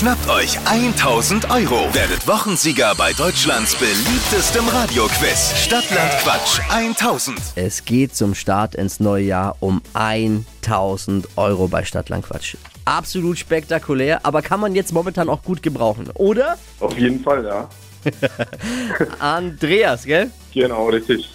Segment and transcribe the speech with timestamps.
[0.00, 1.92] Schnappt euch 1000 Euro.
[1.92, 5.52] Werdet Wochensieger bei Deutschlands beliebtestem Radioquiz.
[5.54, 7.38] Stadtland Quatsch 1000.
[7.56, 12.56] Es geht zum Start ins neue Jahr um 1000 Euro bei Stadtlandquatsch.
[12.86, 16.56] Absolut spektakulär, aber kann man jetzt momentan auch gut gebrauchen, oder?
[16.78, 17.68] Auf jeden Fall, ja.
[19.18, 20.30] Andreas, gell?
[20.54, 21.28] Genau, richtig.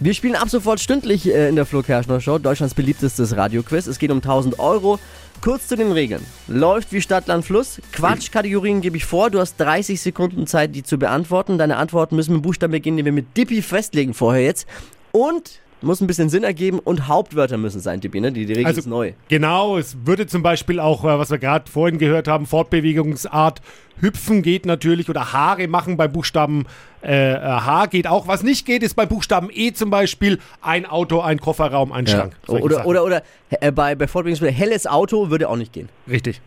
[0.00, 3.86] Wir spielen ab sofort stündlich äh, in der Flo Kerschner Show, Deutschlands beliebtestes Radioquiz.
[3.86, 4.98] Es geht um 1000 Euro.
[5.42, 6.24] Kurz zu den Regeln.
[6.46, 7.82] Läuft wie Stadt, Land, Fluss.
[7.90, 9.28] Quatschkategorien gebe ich vor.
[9.28, 11.58] Du hast 30 Sekunden Zeit, die zu beantworten.
[11.58, 14.68] Deine Antworten müssen mit Buchstaben beginnen, den wir mit Dippi festlegen vorher jetzt.
[15.10, 18.32] Und muss ein bisschen Sinn ergeben und Hauptwörter müssen sein, Dippi, ne?
[18.32, 19.12] Die, die Regel Also ist neu.
[19.28, 23.60] Genau, es würde zum Beispiel auch, äh, was wir gerade vorhin gehört haben, Fortbewegungsart,
[24.00, 26.66] hüpfen geht natürlich oder Haare machen beim Buchstaben
[27.02, 28.28] äh, äh, H geht auch.
[28.28, 32.12] Was nicht geht, ist beim Buchstaben E zum Beispiel ein Auto, ein Kofferraum, ein Ja.
[32.16, 32.36] Schrank.
[32.48, 32.86] Oder, Sachen.
[32.86, 33.22] oder, oder
[33.60, 35.88] äh, bei, bei Fortbewegungsmittel helles Auto würde auch nicht gehen.
[36.08, 36.40] Richtig.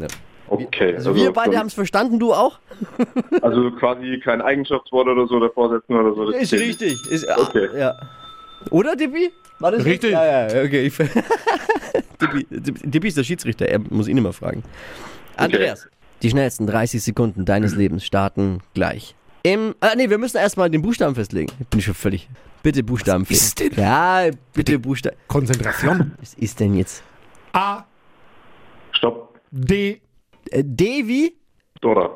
[0.48, 0.96] Okay.
[0.96, 2.60] Also, wir beide haben es verstanden, du auch?
[3.42, 6.32] Also quasi kein Eigenschaftswort oder so davor setzen oder so.
[6.32, 6.96] das Ist richtig.
[7.10, 7.68] Ist, Okay.
[7.77, 7.96] ja.
[8.72, 9.32] Oder, Dippi?
[9.60, 10.12] War das Richtig.
[10.12, 10.86] Ja, ja, okay.
[10.88, 10.98] Ich,
[12.22, 14.64] Dippi, Dippi ist der Schiedsrichter, er muss ihn immer fragen.
[15.38, 15.88] Andreas,
[16.22, 19.16] die schnellsten 30 Sekunden deines Lebens starten gleich.
[19.44, 21.52] Im, ah, nee, wir müssen erstmal den Buchstaben festlegen.
[21.60, 22.28] Ich bin schon völlig.
[22.64, 23.72] Bitte Buchstaben Was ist denn?
[23.76, 25.16] Ja, bitte Buchstaben.
[25.28, 26.14] Konzentration.
[26.20, 27.04] Was ist denn jetzt?
[27.54, 27.84] A.
[28.94, 29.40] Stopp.
[29.52, 30.02] D,
[30.50, 31.36] Äh, D wie?
[31.80, 32.10] Dora.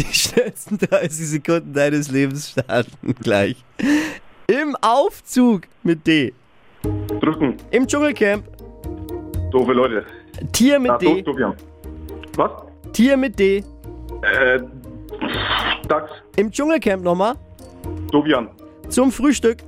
[0.00, 3.62] Die schnellsten 30 Sekunden deines Lebens starten gleich.
[4.46, 6.32] Im Aufzug mit D.
[7.20, 7.56] Drücken.
[7.70, 8.44] Im Dschungelcamp.
[9.50, 10.06] Doofe Leute.
[10.52, 11.20] Tier mit Na, D.
[11.20, 11.36] doof.
[12.34, 12.50] Was?
[12.94, 13.58] Tier mit D.
[14.22, 14.60] Äh,
[15.86, 16.12] Dachs.
[16.36, 17.34] Im Dschungelcamp nochmal.
[18.10, 18.48] Tobian.
[18.88, 19.58] Zum Frühstück.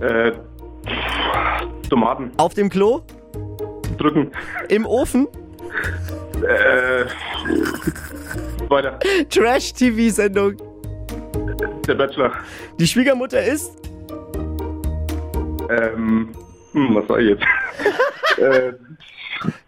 [0.00, 0.30] Äh,
[1.88, 2.30] Tomaten.
[2.36, 3.02] Auf dem Klo.
[3.98, 4.30] Drücken.
[4.68, 5.26] Im Ofen.
[6.36, 7.06] Äh,
[8.70, 8.98] weiter.
[9.28, 10.56] Trash-TV-Sendung.
[11.86, 12.32] Der Bachelor.
[12.78, 13.72] Die Schwiegermutter ist.
[15.70, 16.28] Ähm,
[16.72, 17.44] hm, was soll ich jetzt?
[18.38, 18.72] äh,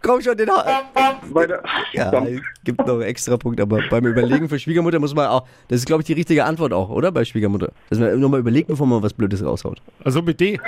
[0.02, 0.82] Komm schon, den ha
[1.30, 1.62] weiter.
[1.92, 5.46] Ja, es gibt noch einen extra Punkt, aber beim Überlegen für Schwiegermutter muss man auch.
[5.68, 7.10] Das ist, glaube ich, die richtige Antwort auch, oder?
[7.12, 7.72] Bei Schwiegermutter.
[7.88, 9.80] Dass man nochmal überlegt, bevor man was Blödes raushaut.
[10.04, 10.60] also mit D.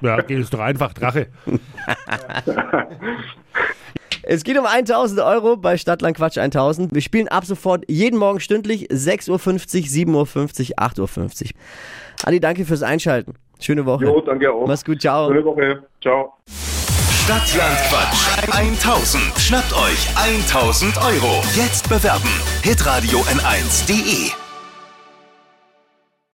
[0.00, 1.28] Ja, geht es doch einfach, Drache.
[4.24, 6.94] Es geht um 1000 Euro bei Stadtland Quatsch 1000.
[6.94, 11.00] Wir spielen ab sofort jeden Morgen stündlich 6.50 Uhr, 7.50 Uhr, 8.50
[11.44, 11.50] Uhr.
[12.24, 13.34] Adi, danke fürs Einschalten.
[13.60, 14.04] Schöne Woche.
[14.04, 14.66] Jo, danke auch.
[14.66, 15.28] Mach's gut, ciao.
[15.28, 15.82] Schöne Woche.
[16.00, 16.34] Ciao.
[17.24, 19.22] Stadtland Quatsch 1000.
[19.38, 21.42] Schnappt euch 1000 Euro.
[21.54, 22.30] Jetzt bewerben.
[22.62, 24.41] Hitradio N1.de.